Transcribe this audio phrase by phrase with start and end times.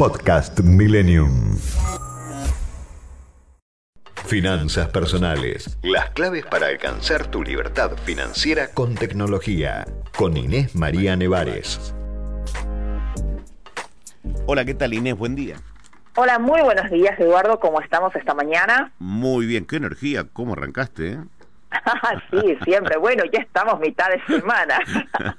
[0.00, 1.58] Podcast Millennium.
[4.24, 5.76] Finanzas personales.
[5.82, 9.84] Las claves para alcanzar tu libertad financiera con tecnología.
[10.16, 11.94] Con Inés María Nevares.
[14.46, 15.18] Hola, ¿qué tal Inés?
[15.18, 15.56] Buen día.
[16.16, 18.94] Hola, muy buenos días Eduardo, ¿cómo estamos esta mañana?
[18.98, 21.10] Muy bien, qué energía, ¿cómo arrancaste?
[21.10, 21.18] Eh?
[22.30, 22.96] Sí, siempre.
[22.98, 24.78] Bueno, ya estamos mitad de semana.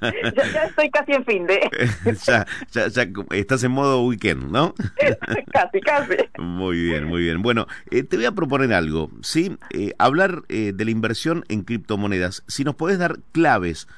[0.00, 1.60] ya, estoy casi en fin de.
[2.26, 4.74] ya, ya, ya, estás en modo weekend, ¿no?
[5.52, 6.16] casi, casi.
[6.38, 7.42] Muy bien, muy bien.
[7.42, 9.56] Bueno, eh, te voy a proponer algo, ¿sí?
[9.70, 12.44] Eh, hablar eh, de la inversión en criptomonedas.
[12.46, 13.88] Si nos podés dar claves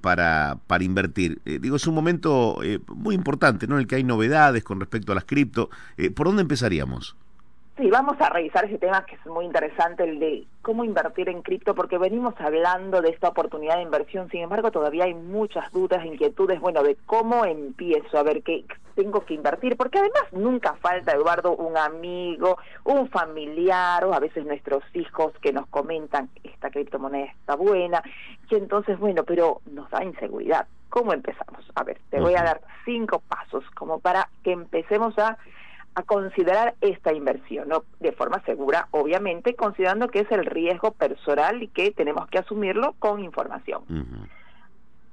[0.00, 1.40] para, para invertir.
[1.44, 3.76] digo, es un momento muy importante, ¿no?
[3.76, 5.70] En el que hay novedades con respecto a las cripto.
[6.16, 7.14] ¿Por dónde empezaríamos?
[7.78, 11.42] Sí, vamos a revisar ese tema que es muy interesante, el de cómo invertir en
[11.42, 16.04] cripto, porque venimos hablando de esta oportunidad de inversión, sin embargo todavía hay muchas dudas,
[16.04, 18.64] inquietudes, bueno, de cómo empiezo a ver qué
[18.96, 24.44] tengo que invertir, porque además nunca falta, Eduardo, un amigo, un familiar o a veces
[24.44, 28.02] nuestros hijos que nos comentan, esta criptomoneda está buena,
[28.50, 30.66] y entonces, bueno, pero nos da inseguridad.
[30.88, 31.64] ¿Cómo empezamos?
[31.76, 35.38] A ver, te voy a dar cinco pasos como para que empecemos a
[35.98, 37.82] a considerar esta inversión, ¿no?
[37.98, 42.94] de forma segura, obviamente, considerando que es el riesgo personal y que tenemos que asumirlo
[43.00, 43.82] con información.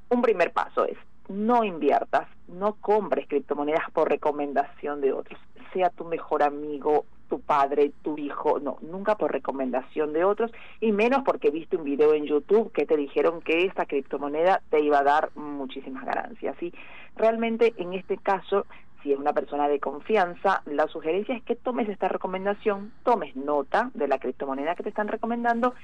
[0.10, 5.40] Un primer paso es, no inviertas, no compres criptomonedas por recomendación de otros,
[5.74, 10.92] sea tu mejor amigo, tu padre, tu hijo, no, nunca por recomendación de otros y
[10.92, 15.00] menos porque viste un video en YouTube que te dijeron que esta criptomoneda te iba
[15.00, 16.56] a dar muchísimas ganancias.
[16.60, 16.72] ¿sí?
[17.16, 18.68] Realmente en este caso
[19.06, 23.92] si es una persona de confianza, la sugerencia es que tomes esta recomendación, tomes nota
[23.94, 25.76] de la criptomoneda que te están recomendando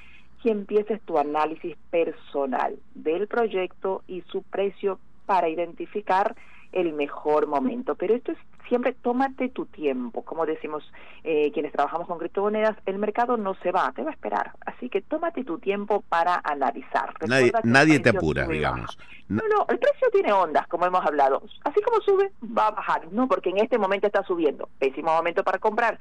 [0.44, 6.36] y empieces tu análisis personal del proyecto y su precio para identificar
[6.72, 7.96] el mejor momento.
[7.96, 8.38] Pero esto es
[8.72, 10.82] siempre tómate tu tiempo, como decimos
[11.26, 14.88] eh, quienes trabajamos con criptomonedas, el mercado no se va, te va a esperar, así
[14.88, 17.14] que tómate tu tiempo para analizar.
[17.28, 18.98] nadie, nadie te apura, digamos.
[19.28, 23.12] No, no, el precio tiene ondas, como hemos hablado, así como sube, va a bajar,
[23.12, 26.00] no, porque en este momento está subiendo, pésimo momento para comprar.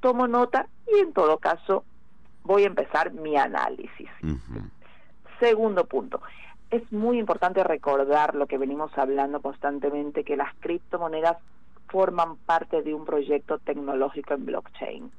[0.00, 1.84] Tomo nota y en todo caso
[2.44, 4.08] voy a empezar mi análisis.
[5.38, 6.22] Segundo punto,
[6.70, 11.38] es muy importante recordar lo que venimos hablando constantemente, que las criptomonedas
[11.88, 15.12] forman parte de un proyecto tecnológico en blockchain.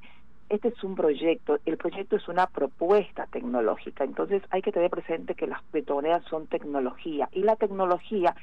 [0.49, 5.35] Este es un proyecto, el proyecto es una propuesta tecnológica, entonces hay que tener presente
[5.35, 8.33] que las criptomonedas son tecnología y la tecnología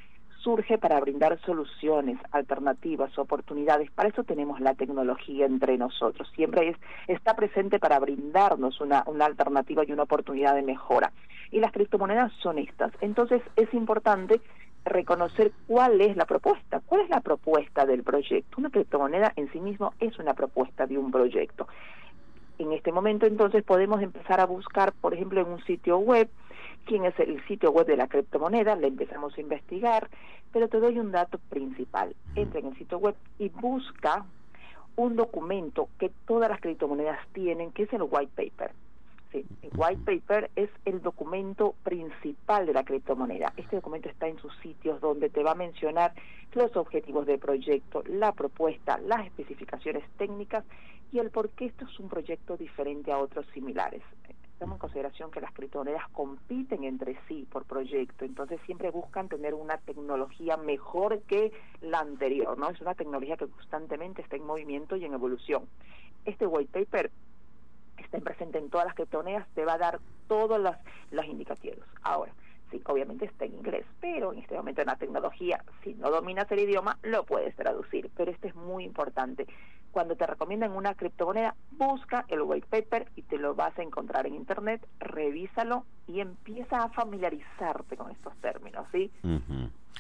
[0.45, 3.91] surge para brindar soluciones, alternativas, oportunidades.
[3.91, 6.31] Para eso tenemos la tecnología entre nosotros.
[6.37, 6.77] Siempre es,
[7.09, 11.13] está presente para brindarnos una, una alternativa y una oportunidad de mejora.
[11.51, 12.93] Y las criptomonedas son estas.
[13.01, 14.43] Entonces es importante
[14.85, 18.57] reconocer cuál es la propuesta, cuál es la propuesta del proyecto.
[18.59, 21.67] Una criptomoneda en sí mismo es una propuesta de un proyecto.
[22.59, 26.29] En este momento entonces podemos empezar a buscar, por ejemplo, en un sitio web,
[26.85, 30.09] quién es el sitio web de la criptomoneda, le empezamos a investigar,
[30.53, 32.15] pero te doy un dato principal.
[32.35, 34.25] Entra en el sitio web y busca
[34.97, 38.73] un documento que todas las criptomonedas tienen, que es el white paper.
[39.33, 43.53] El white paper es el documento principal de la criptomoneda.
[43.57, 46.13] Este documento está en sus sitios donde te va a mencionar
[46.53, 50.65] los objetivos del proyecto, la propuesta, las especificaciones técnicas
[51.11, 54.03] y el por qué esto es un proyecto diferente a otros similares.
[54.59, 59.53] Toma en consideración que las criptomonedas compiten entre sí por proyecto, entonces siempre buscan tener
[59.55, 62.71] una tecnología mejor que la anterior, ¿no?
[62.71, 65.69] Es una tecnología que constantemente está en movimiento y en evolución.
[66.25, 67.11] Este white paper
[67.99, 70.77] estén presente en todas las criptomonedas, te va a dar todos los,
[71.11, 71.87] los indicativos.
[72.03, 72.33] Ahora,
[72.87, 76.61] obviamente está en inglés, pero en este momento en la tecnología, si no dominas el
[76.61, 78.11] idioma, lo puedes traducir.
[78.17, 79.47] Pero esto es muy importante.
[79.93, 84.27] Cuando te recomiendan una criptomoneda, busca el white paper y te lo vas a encontrar
[84.27, 89.11] en internet, revísalo y empieza a familiarizarte con estos términos, ¿sí?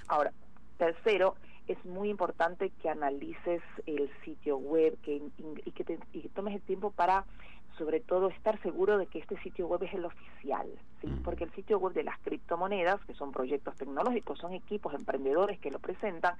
[0.08, 0.32] Ahora,
[0.78, 1.36] tercero,
[1.68, 5.22] es muy importante que analices el sitio web que,
[5.64, 7.24] y, que te, y que tomes el tiempo para
[7.78, 10.66] sobre todo estar seguro de que este sitio web es el oficial,
[11.00, 11.08] ¿sí?
[11.24, 15.70] porque el sitio web de las criptomonedas, que son proyectos tecnológicos, son equipos emprendedores que
[15.70, 16.36] lo presentan,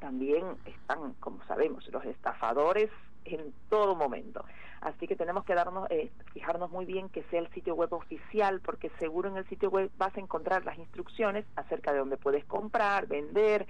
[0.00, 2.90] también están, como sabemos, los estafadores
[3.24, 4.44] en todo momento.
[4.80, 8.60] Así que tenemos que darnos, eh, fijarnos muy bien que sea el sitio web oficial,
[8.60, 12.44] porque seguro en el sitio web vas a encontrar las instrucciones acerca de dónde puedes
[12.44, 13.66] comprar, vender,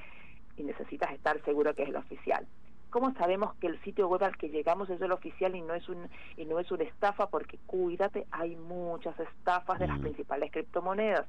[0.57, 2.47] y necesitas estar seguro que es el oficial.
[2.91, 5.89] ¿Cómo sabemos que el sitio web al que llegamos es el oficial y no es
[5.89, 7.29] un y no es una estafa?
[7.29, 10.03] Porque cuídate, hay muchas estafas de las mm.
[10.03, 11.27] principales criptomonedas.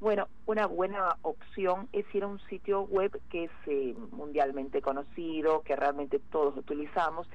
[0.00, 5.62] Bueno, una buena opción es ir a un sitio web que es eh, mundialmente conocido,
[5.62, 7.28] que realmente todos utilizamos,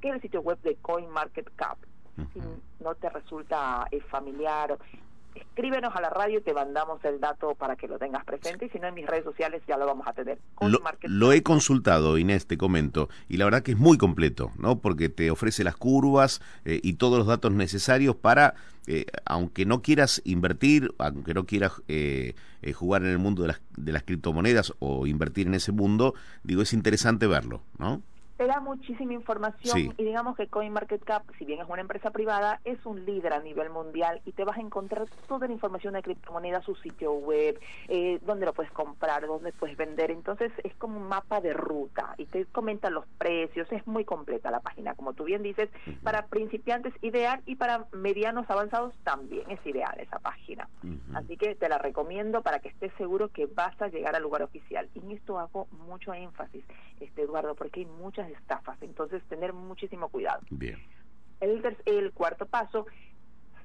[0.00, 1.78] que es el sitio web de CoinMarketCap.
[2.34, 2.40] Si
[2.80, 4.78] no te resulta eh, familiar,
[5.34, 8.68] escríbenos a la radio y te mandamos el dato para que lo tengas presente y
[8.70, 10.38] si no en mis redes sociales ya lo vamos a tener.
[11.02, 14.78] Lo, he consultado, Inés, te comento, y la verdad que es muy completo, ¿no?
[14.78, 18.54] Porque te ofrece las curvas eh, y todos los datos necesarios para,
[18.86, 22.34] eh, aunque no quieras invertir, aunque no quieras eh,
[22.74, 26.62] jugar en el mundo de las, de las criptomonedas o invertir en ese mundo, digo,
[26.62, 28.02] es interesante verlo, ¿no?
[28.42, 32.84] Te da muchísima información y digamos que CoinMarketCap, si bien es una empresa privada, es
[32.84, 36.64] un líder a nivel mundial y te vas a encontrar toda la información de criptomonedas,
[36.64, 40.10] su sitio web, eh, dónde lo puedes comprar, dónde puedes vender.
[40.10, 43.70] Entonces es como un mapa de ruta y te comentan los precios.
[43.70, 45.68] Es muy completa la página, como tú bien dices.
[46.02, 50.68] Para principiantes ideal y para medianos avanzados también es ideal esa página.
[51.14, 54.42] Así que te la recomiendo para que estés seguro que vas a llegar al lugar
[54.42, 54.88] oficial.
[54.96, 56.64] Y en esto hago mucho énfasis,
[56.98, 58.80] este Eduardo, porque hay muchas estafas.
[58.82, 60.40] Entonces, tener muchísimo cuidado.
[60.50, 60.78] Bien.
[61.40, 62.86] El, el cuarto paso,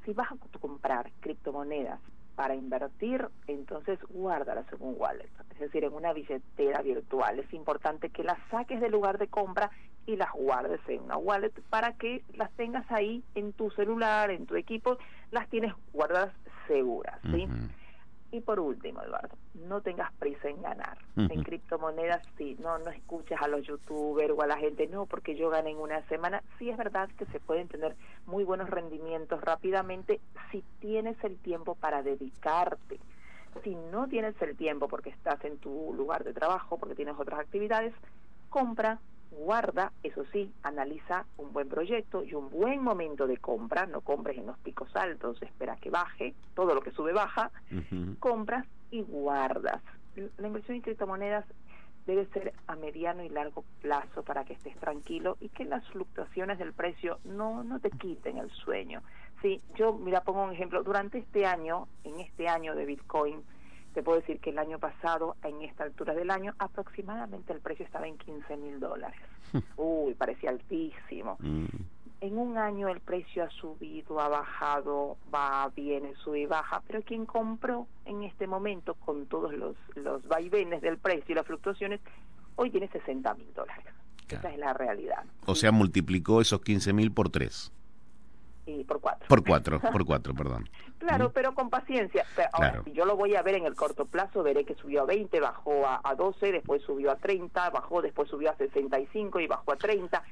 [0.06, 2.00] si vas a comprar criptomonedas
[2.36, 7.40] para invertir, entonces guárdalas en un wallet, es decir, en una billetera virtual.
[7.40, 9.72] Es importante que las saques del lugar de compra
[10.06, 14.46] y las guardes en una wallet para que las tengas ahí en tu celular, en
[14.46, 15.00] tu equipo,
[15.32, 16.32] las tienes guardadas
[16.68, 17.48] seguras, ¿sí?
[18.38, 21.00] Y por último, Eduardo, no tengas prisa en ganar.
[21.16, 25.36] En criptomonedas, sí, no, no escuches a los youtubers o a la gente, no, porque
[25.36, 26.44] yo gané en una semana.
[26.60, 27.96] Sí es verdad que se pueden tener
[28.28, 33.00] muy buenos rendimientos rápidamente si tienes el tiempo para dedicarte.
[33.64, 37.40] Si no tienes el tiempo porque estás en tu lugar de trabajo, porque tienes otras
[37.40, 37.96] actividades,
[38.50, 39.00] compra
[39.32, 44.38] guarda, eso sí, analiza un buen proyecto y un buen momento de compra, no compres
[44.38, 47.52] en los picos altos, espera que baje, todo lo que sube baja,
[48.20, 49.82] compras y guardas.
[50.38, 51.46] La inversión en criptomonedas
[52.08, 56.58] debe ser a mediano y largo plazo para que estés tranquilo y que las fluctuaciones
[56.58, 59.02] del precio no, no te quiten el sueño.
[59.42, 63.44] Sí, yo, mira, pongo un ejemplo, durante este año, en este año de Bitcoin,
[63.98, 67.84] te puedo decir que el año pasado, en esta altura del año, aproximadamente el precio
[67.84, 69.20] estaba en 15 mil dólares.
[69.76, 71.38] Uy, parecía altísimo.
[71.40, 71.66] Mm.
[72.22, 77.02] En un año el precio ha subido, ha bajado, va, viene, sube y baja, pero
[77.02, 82.00] quien compró en este momento con todos los, los vaivenes del precio y las fluctuaciones,
[82.56, 83.86] hoy tiene 60 mil dólares.
[84.30, 85.24] Esa es la realidad.
[85.48, 87.32] O sea, multiplicó esos 15 mil por
[88.88, 89.28] por cuatro.
[89.28, 90.70] Por cuatro, por cuatro, perdón.
[90.98, 92.26] Claro, pero con paciencia.
[92.52, 95.06] ahora, si yo lo voy a ver en el corto plazo, veré que subió a
[95.06, 99.48] 20, bajó a, a 12, después subió a 30, bajó, después subió a 65 y
[99.48, 100.24] bajó a 30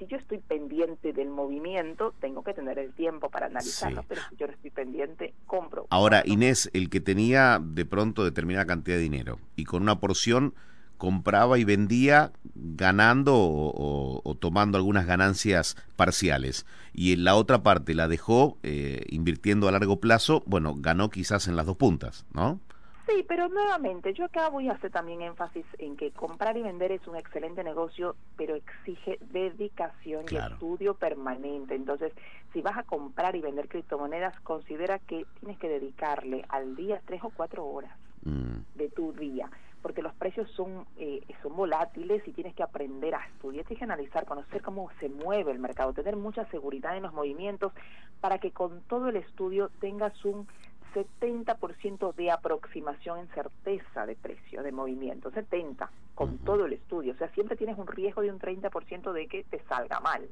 [0.00, 4.36] si yo estoy pendiente del movimiento, tengo que tener el tiempo para analizarlo, pero si
[4.36, 5.86] yo no estoy pendiente, compro.
[5.90, 10.54] Ahora, Inés, el que tenía de pronto determinada cantidad de dinero y con una porción
[11.00, 18.06] compraba y vendía ganando o, tomando algunas ganancias parciales y en la otra parte la
[18.06, 22.60] dejó eh, invirtiendo a largo plazo, bueno, ganó quizás en las dos puntas, ¿no?
[23.08, 26.92] Sí, pero nuevamente, yo acá voy a hacer también énfasis en que comprar y vender
[26.92, 31.74] es un excelente negocio, pero exige dedicación y estudio permanente.
[31.74, 32.12] Entonces,
[32.52, 37.24] si vas a comprar y vender criptomonedas, considera que tienes que dedicarle al día tres
[37.24, 38.76] o cuatro horas mm.
[38.76, 39.50] de tu día
[39.82, 43.84] porque los precios son, eh, son volátiles y tienes que aprender a estudiar, tienes que
[43.84, 47.72] analizar, conocer cómo se mueve el mercado, tener mucha seguridad en los movimientos
[48.20, 50.46] para que con todo el estudio tengas un
[50.94, 57.16] 70% de aproximación en certeza de precio, de movimiento, 70 con todo el estudio, o
[57.16, 60.28] sea, siempre tienes un riesgo de un 30% de que te salga mal.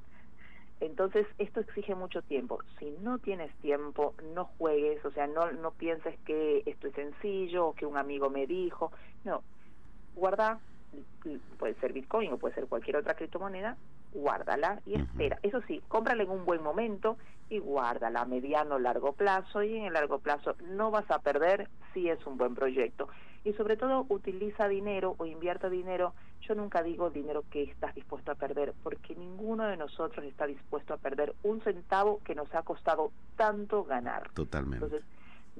[0.80, 2.60] Entonces, esto exige mucho tiempo.
[2.78, 7.68] Si no tienes tiempo, no juegues, o sea, no, no pienses que esto es sencillo
[7.68, 8.92] o que un amigo me dijo.
[9.24, 9.42] No,
[10.14, 10.60] guarda,
[11.58, 13.76] puede ser Bitcoin o puede ser cualquier otra criptomoneda,
[14.12, 15.38] guárdala y espera.
[15.42, 17.18] Eso sí, cómprala en un buen momento
[17.50, 21.18] y guárdala a mediano o largo plazo y en el largo plazo no vas a
[21.18, 23.08] perder si es un buen proyecto.
[23.44, 26.14] Y sobre todo utiliza dinero o invierta dinero.
[26.42, 30.94] Yo nunca digo dinero que estás dispuesto a perder porque ninguno de nosotros está dispuesto
[30.94, 34.30] a perder un centavo que nos ha costado tanto ganar.
[34.32, 34.84] Totalmente.
[34.84, 35.04] Entonces,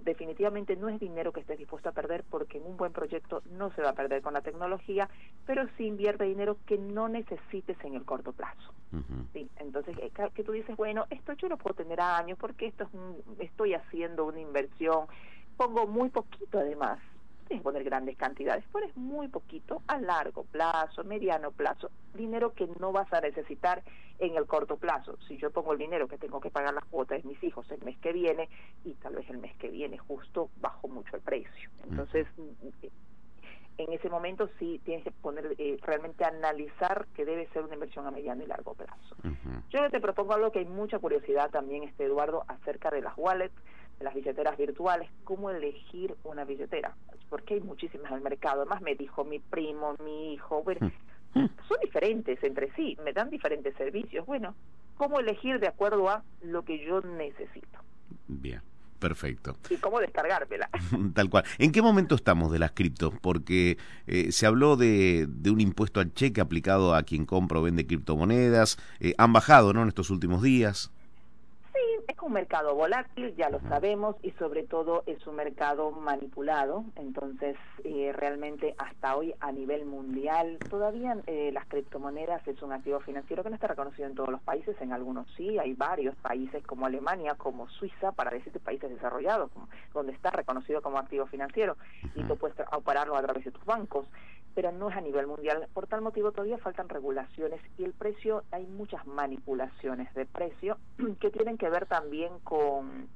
[0.04, 3.73] definitivamente no es dinero que estés dispuesto a perder porque en un buen proyecto no
[3.73, 5.08] se va a perder con la tecnología,
[5.47, 8.73] pero sí invierte dinero que no necesites en el corto plazo.
[9.32, 9.49] ¿sí?
[9.56, 12.85] Entonces, eh, que tú dices, bueno, esto yo lo puedo tener a años porque esto
[12.85, 15.06] es un, estoy haciendo una inversión,
[15.56, 16.99] pongo muy poquito además,
[17.50, 22.93] es poner grandes cantidades, pones muy poquito a largo plazo, mediano plazo, dinero que no
[22.93, 23.83] vas a necesitar
[24.19, 25.19] en el corto plazo.
[25.26, 27.83] Si yo pongo el dinero que tengo que pagar las cuotas de mis hijos el
[27.83, 28.49] mes que viene
[28.85, 31.71] y tal vez el mes que viene justo bajo mucho el precio.
[31.88, 32.26] Entonces,
[33.78, 38.07] en ese momento sí tienes que poner eh, realmente analizar que debe ser una inversión
[38.07, 39.17] a mediano y largo plazo.
[39.71, 43.55] Yo te propongo algo que hay mucha curiosidad también, este Eduardo, acerca de las wallets,
[43.99, 46.95] de las billeteras virtuales, cómo elegir una billetera
[47.28, 48.62] porque hay muchísimas en el mercado.
[48.62, 50.90] Además me dijo mi primo, mi hijo, bueno,
[51.35, 51.47] mm.
[51.68, 54.26] son diferentes entre sí, me dan diferentes servicios.
[54.26, 54.54] Bueno,
[54.97, 57.78] ¿cómo elegir de acuerdo a lo que yo necesito?
[58.26, 58.61] Bien.
[58.99, 59.56] Perfecto.
[59.70, 60.68] ¿Y cómo descargármela?
[61.14, 61.44] Tal cual.
[61.58, 63.14] ¿En qué momento estamos de las criptos?
[63.20, 67.62] Porque eh, se habló de, de, un impuesto al cheque aplicado a quien compra o
[67.62, 68.76] vende criptomonedas.
[68.99, 69.82] Eh, han bajado, ¿no?
[69.82, 70.90] En estos últimos días
[72.09, 76.85] es un mercado volátil, ya lo sabemos, y sobre todo es un mercado manipulado.
[76.97, 83.00] Entonces, eh, realmente hasta hoy a nivel mundial, todavía eh, las criptomonedas es un activo
[83.00, 86.67] financiero que no está reconocido en todos los países, en algunos sí, hay varios países
[86.67, 89.50] como Alemania, como Suiza, para decirte países desarrollados,
[89.93, 91.77] donde está reconocido como activo financiero,
[92.15, 94.07] y tú puedes operarlo a través de tus bancos
[94.59, 95.69] pero no es a nivel mundial.
[95.73, 100.79] Por tal motivo todavía faltan regulaciones y el precio, hay muchas manipulaciones de precio
[101.21, 103.07] que tienen que ver también con,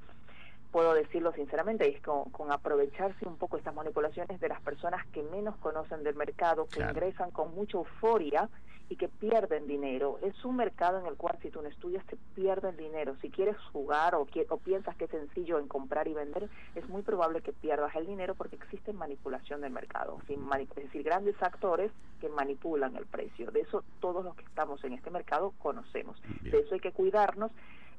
[0.71, 5.57] puedo decirlo sinceramente, es con, aprovecharse un poco estas manipulaciones de las personas que menos
[5.57, 8.49] conocen del mercado, que ingresan con mucha euforia
[8.93, 10.19] y que pierden dinero.
[10.21, 13.17] Es un mercado en el cual si tú no estudias te pierden dinero.
[13.23, 17.01] Si quieres jugar o, o piensas que es sencillo en comprar y vender, es muy
[17.01, 20.19] probable que pierdas el dinero porque existe manipulación del mercado.
[20.29, 23.51] Es decir, grandes actores que manipulan el precio.
[23.51, 26.21] De eso todos los que estamos en este mercado conocemos.
[26.43, 27.51] De eso hay que cuidarnos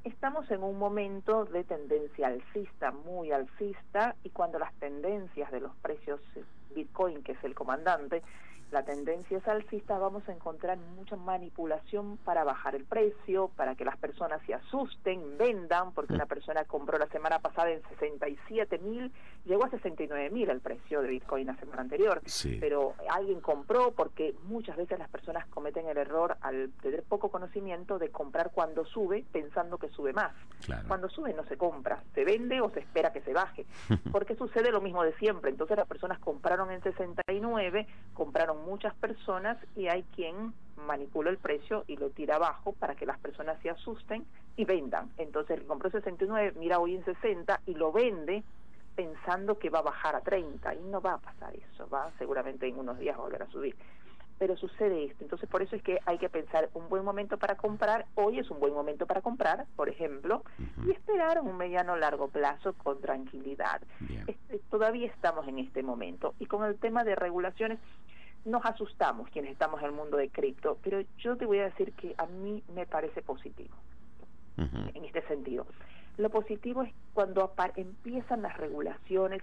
[0.04, 5.74] estamos en un momento de tendencia alcista, muy alcista, y cuando las tendencias de los
[5.78, 6.20] precios
[6.74, 8.22] Bitcoin, que es el comandante,
[8.74, 13.86] la tendencia es alcista, vamos a encontrar mucha manipulación para bajar el precio, para que
[13.86, 19.12] las personas se asusten, vendan, porque una persona compró la semana pasada en 67 mil,
[19.46, 22.20] llegó a 69 mil el precio de Bitcoin la semana anterior,
[22.60, 28.00] pero alguien compró porque muchas veces las personas cometen el error al tener poco conocimiento
[28.00, 30.34] de comprar cuando sube pensando que sube más.
[30.88, 33.68] Cuando sube no se compra, se vende o se espera que se baje,
[34.12, 35.52] porque sucede lo mismo de siempre.
[35.52, 40.54] Entonces las personas compraron en 69, compraron muchas personas y hay quien
[40.88, 45.12] manipula el precio y lo tira abajo para que las personas se asusten y vendan.
[45.18, 48.44] Entonces el compró 69, mira hoy en 60 y lo vende
[48.96, 52.68] pensando que va a bajar a 30 y no va a pasar eso, va seguramente
[52.68, 53.76] en unos días volver a subir.
[54.44, 57.56] Pero sucede esto, entonces por eso es que hay que pensar un buen momento para
[57.56, 60.44] comprar, hoy es un buen momento para comprar, por ejemplo,
[60.86, 63.82] y esperar un mediano largo plazo con tranquilidad.
[64.28, 67.80] Este, todavía estamos en este momento y con el tema de regulaciones,
[68.44, 71.94] nos asustamos quienes estamos en el mundo de cripto, pero yo te voy a decir
[71.94, 73.74] que a mí me parece positivo
[74.58, 75.66] en este sentido.
[76.18, 79.42] Lo positivo es cuando empiezan las regulaciones,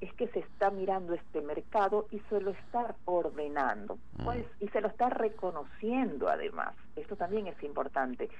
[0.00, 4.80] es que se está mirando este mercado y se lo está ordenando, pues, y se
[4.80, 6.74] lo está reconociendo además.
[6.96, 8.30] Esto también es importante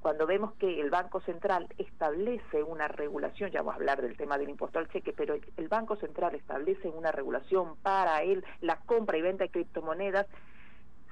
[0.00, 4.38] cuando vemos que el Banco Central establece una regulación, ya vamos a hablar del tema
[4.38, 9.18] del impuesto al cheque, pero el Banco Central establece una regulación para él, la compra
[9.18, 10.26] y venta de criptomonedas,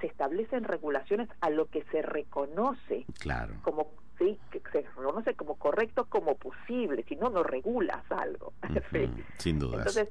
[0.01, 3.55] se establecen regulaciones a lo que se reconoce claro.
[3.63, 3.89] como
[4.19, 8.53] sí que se reconoce como correcto como posible si no no regulas algo
[9.39, 10.09] sin duda entonces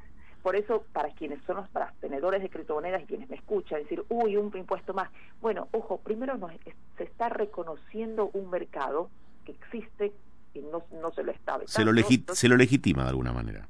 [0.48, 4.06] por eso, para quienes son los para tenedores de criptomonedas y quienes me escuchan, decir,
[4.08, 5.10] uy, un impuesto más.
[5.41, 6.39] Bueno, ojo, primero
[6.98, 9.10] se está reconociendo un mercado
[9.44, 10.13] que existe
[10.53, 11.91] y no, no se lo está Se lo,
[12.34, 13.67] se lo legitima de alguna manera.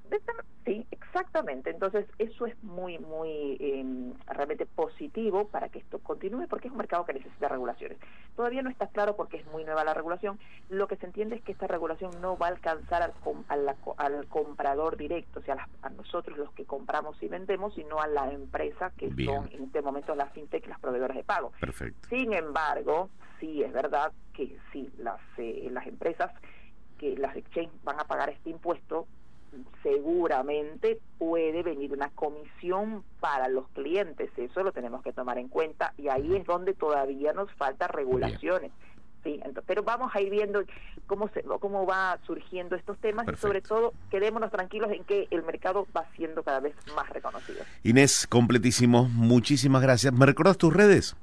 [0.66, 0.86] Sí,
[1.18, 1.70] exactamente.
[1.70, 6.78] Entonces, eso es muy, muy em, realmente positivo para que esto continúe, porque es un
[6.78, 7.98] mercado que necesita regulaciones.
[8.36, 10.40] Todavía no está claro porque es muy nueva la regulación.
[10.70, 14.98] Lo que se entiende es que esta regulación no va a alcanzar al, al, comprador
[14.98, 19.10] directo, o sea, a, nosotros los que compramos y vendemos, sino a la empresa que
[19.26, 21.52] son en este momento las fintech las proveedoras de pago.
[21.60, 22.08] Perfecto.
[22.10, 23.10] Sin embargo,
[23.40, 26.32] sí es verdad que sí, las, eh, las empresas
[26.98, 29.08] que las exchanges van a pagar este impuesto
[29.84, 35.94] seguramente puede venir una comisión para los clientes, eso lo tenemos que tomar en cuenta
[35.98, 38.72] y ahí es donde todavía nos falta regulaciones.
[39.24, 40.64] Sí, pero vamos a ir viendo
[41.08, 45.44] cómo se, cómo va surgiendo estos temas y sobre todo quedémonos tranquilos en que el
[45.44, 47.64] mercado va siendo cada vez más reconocido.
[47.84, 50.14] Inés, completísimo, muchísimas gracias.
[50.14, 51.16] ¿Me recuerdas tus redes?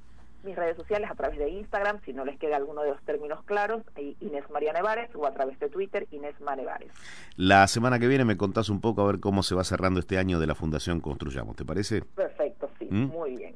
[0.45, 3.43] Mis redes sociales a través de Instagram, si no les queda alguno de los términos
[3.45, 3.83] claros,
[4.21, 6.93] Inés María Nevares, o a través de Twitter, Inés Manevares.
[7.37, 10.19] La semana que viene me contás un poco a ver cómo se va cerrando este
[10.19, 12.03] año de la Fundación Construyamos, ¿te parece?
[12.03, 13.07] Perfecto, sí, ¿Mm?
[13.07, 13.55] muy bien.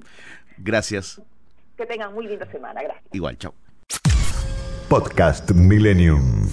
[0.58, 1.22] Gracias.
[1.76, 3.06] Que tengan muy linda semana, gracias.
[3.12, 3.54] Igual, chao.
[4.88, 6.48] Podcast Millennium.